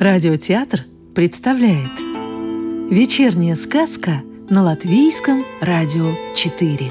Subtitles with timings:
[0.00, 1.90] Радиотеатр представляет
[2.90, 6.90] Вечерняя сказка на Латвийском радио 4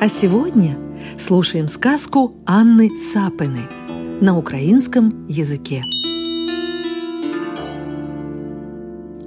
[0.00, 0.78] А сегодня
[1.18, 3.68] слушаем сказку Анны Сапины
[4.22, 5.84] на украинском языке.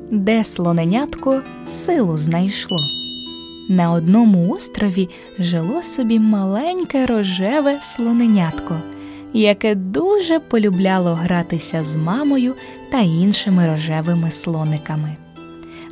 [0.09, 2.80] Де слоненятко силу знайшло.
[3.69, 5.09] На одному острові
[5.39, 8.82] жило собі маленьке рожеве слоненятко,
[9.33, 12.55] яке дуже полюбляло гратися з мамою
[12.92, 15.15] та іншими рожевими слониками.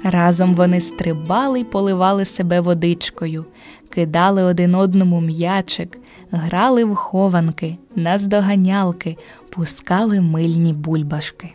[0.04, 3.46] Разом вони стрибали й поливали себе водичкою,
[3.90, 5.98] кидали один одному м'ячик,
[6.32, 9.18] грали в хованки, наздоганялки,
[9.50, 11.50] пускали мильні бульбашки.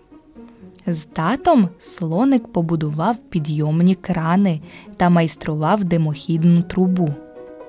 [0.86, 4.60] З татом слоник побудував підйомні крани
[4.96, 7.14] та майстрував димохідну трубу.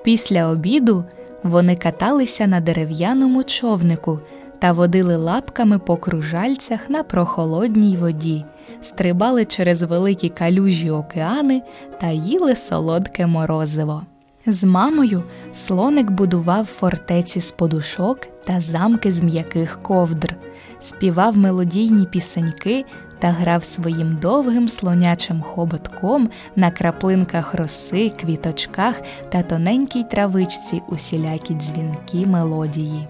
[0.04, 1.04] Після обіду
[1.42, 4.20] вони каталися на дерев'яному човнику
[4.58, 8.44] та водили лапками по кружальцях на прохолодній воді,
[8.82, 11.62] стрибали через великі калюжі океани
[12.00, 14.02] та їли солодке морозиво.
[14.46, 15.22] З мамою
[15.52, 20.36] слоник будував фортеці з подушок та замки з м'яких ковдр,
[20.80, 22.84] співав мелодійні пісеньки
[23.18, 32.26] та грав своїм довгим слонячим хоботком на краплинках роси, квіточках та тоненькій травичці усілякі дзвінки
[32.26, 33.06] мелодії.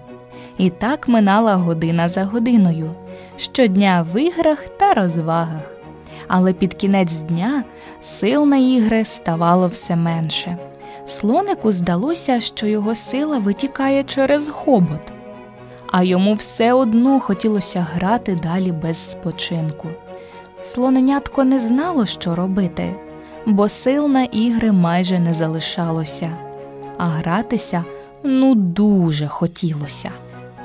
[0.57, 2.91] І так минала година за годиною,
[3.37, 5.71] щодня в іграх та розвагах.
[6.27, 7.63] Але під кінець дня
[8.01, 10.57] сил на ігри ставало все менше.
[11.05, 15.01] Слонику здалося, що його сила витікає через хобот,
[15.91, 19.87] а йому все одно хотілося грати далі без спочинку.
[20.61, 22.95] Слоненятко не знало, що робити,
[23.45, 26.29] бо сил на ігри майже не залишалося,
[26.97, 27.83] а гратися
[28.23, 30.11] ну дуже хотілося.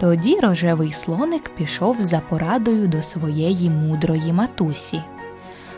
[0.00, 5.00] Тоді рожевий слоник пішов за порадою до своєї мудрої матусі.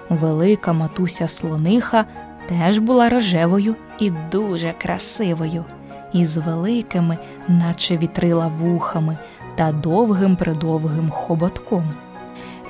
[0.08, 2.04] Велика матуся слониха
[2.48, 5.64] теж була рожевою і дуже красивою,
[6.20, 7.18] із великими,
[7.48, 9.18] наче вітрила вухами
[9.54, 11.84] та довгим придовгим хоботком.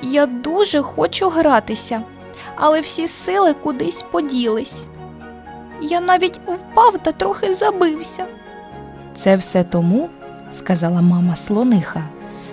[0.01, 2.01] Я дуже хочу гратися,
[2.55, 4.85] але всі сили кудись поділись.
[5.81, 8.25] Я навіть впав та трохи забився.
[9.15, 10.09] Це все тому,
[10.51, 12.03] сказала мама слониха,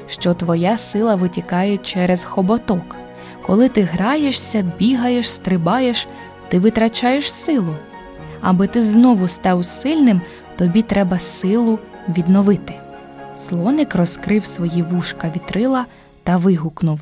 [0.06, 2.97] що твоя сила витікає через хоботок.
[3.47, 6.06] Коли ти граєшся, бігаєш, стрибаєш,
[6.49, 7.75] ти витрачаєш силу.
[8.41, 10.21] Аби ти знову став сильним,
[10.56, 11.78] тобі треба силу
[12.09, 12.75] відновити.
[13.37, 15.84] Слоник розкрив свої вушка вітрила
[16.22, 17.00] та вигукнув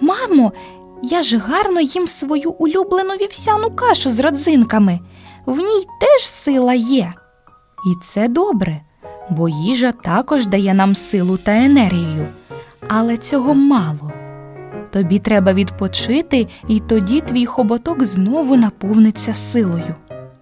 [0.00, 0.52] Мамо,
[1.02, 5.00] я ж гарно їм свою улюблену вівсяну кашу з родзинками.
[5.46, 7.12] В ній теж сила є.
[7.86, 8.80] І це добре,
[9.30, 12.26] бо їжа також дає нам силу та енергію,
[12.88, 14.12] але цього мало.
[14.92, 19.94] Тобі треба відпочити, і тоді твій хоботок знову наповниться силою.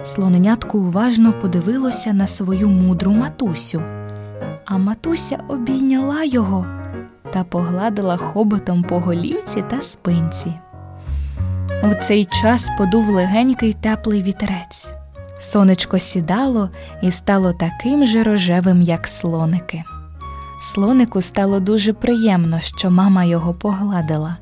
[0.05, 3.83] Слоненятко уважно подивилося на свою мудру матусю,
[4.65, 6.66] а матуся обійняла його
[7.33, 10.53] та погладила хоботом по голівці та спинці.
[11.83, 14.89] У цей час подув легенький теплий вітерець.
[15.39, 16.71] Сонечко сідало
[17.03, 19.84] і стало таким же рожевим, як слоники.
[20.60, 24.37] Слонику стало дуже приємно, що мама його погладила.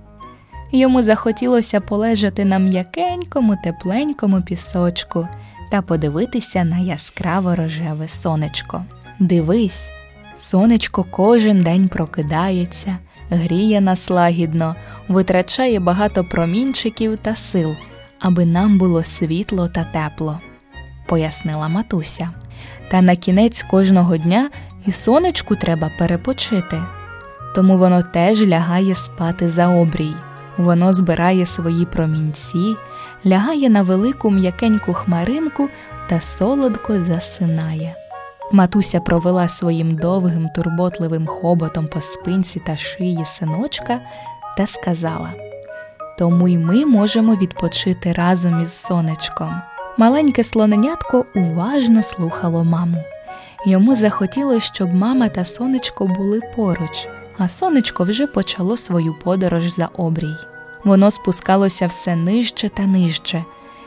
[0.72, 5.28] Йому захотілося полежати на м'якенькому, тепленькому пісочку
[5.70, 8.84] та подивитися на яскраво рожеве сонечко.
[9.18, 9.88] Дивись,
[10.36, 12.98] сонечко кожен день прокидається,
[13.30, 14.74] гріє нас лагідно,
[15.08, 17.74] витрачає багато промінчиків та сил,
[18.18, 20.40] аби нам було світло та тепло,
[21.06, 22.30] пояснила матуся.
[22.90, 24.50] Та на кінець кожного дня
[24.86, 26.82] і сонечку треба перепочити,
[27.54, 30.14] тому воно теж лягає спати за обрій.
[30.58, 32.76] Воно збирає свої промінці,
[33.26, 35.68] лягає на велику м'якеньку хмаринку
[36.09, 37.94] та солодко засинає.
[38.53, 44.00] Матуся провела своїм довгим турботливим хоботом по спинці та шиї синочка
[44.56, 45.32] та сказала:
[46.18, 49.60] Тому й ми можемо відпочити разом із сонечком.
[49.97, 53.04] Маленьке слоненятко уважно слухало маму.
[53.66, 59.86] Йому захотілося, щоб мама та сонечко були поруч, а сонечко вже почало свою подорож за
[59.86, 60.34] обрій.
[60.88, 63.44] Воно спускалося все нижче та нижче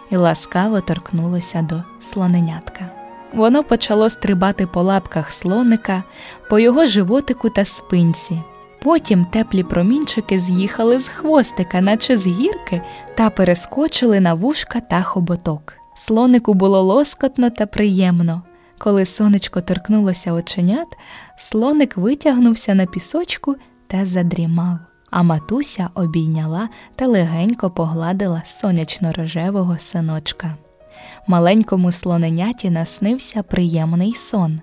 [0.10, 2.90] і ласкаво торкнулося до слоненятка.
[3.34, 6.04] Воно почало стрибати по лапках слоника,
[6.50, 8.42] по його животику та спинці.
[8.82, 12.82] Потім теплі промінчики з'їхали з хвостика, наче з гірки,
[13.16, 15.74] та перескочили на вушка та хоботок.
[15.98, 18.42] Слонику було лоскотно та приємно.
[18.78, 20.88] Коли сонечко торкнулося оченят,
[21.38, 23.56] Слоник витягнувся на пісочку
[23.88, 24.78] та задрімав,
[25.12, 30.56] а матуся обійняла та легенько погладила сонячно-рожевого синочка.
[31.28, 34.62] Маленькому слоненяті наснився приємний сон.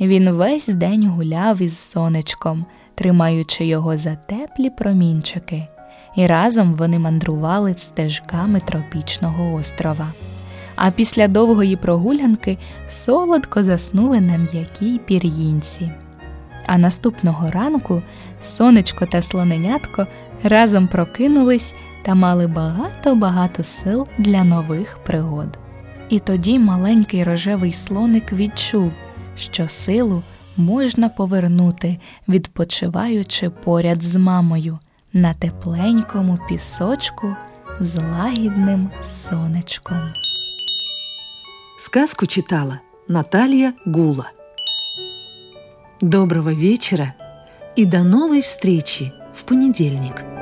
[0.00, 5.66] Він весь день гуляв із сонечком, тримаючи його за теплі промінчики,
[6.16, 10.08] і разом вони мандрували стежками тропічного острова.
[10.76, 12.58] А після довгої прогулянки
[12.88, 15.90] солодко заснули на м'якій пір'їнці.
[16.66, 18.02] А наступного ранку
[18.42, 20.06] сонечко та слоненятко
[20.42, 25.58] разом прокинулись та мали багато-багато сил для нових пригод.
[26.08, 28.92] І тоді маленький рожевий слоник відчув,
[29.36, 30.22] що силу
[30.56, 31.98] можна повернути,
[32.28, 34.78] відпочиваючи поряд з мамою
[35.12, 37.36] на тепленькому пісочку
[37.80, 39.98] з лагідним сонечком.
[41.78, 44.41] Сказку читала Наталья Гула.
[46.02, 47.14] Доброго вечера
[47.76, 50.41] и до новой встречи в понедельник.